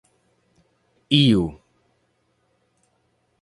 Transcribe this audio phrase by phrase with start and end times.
[1.19, 1.43] iu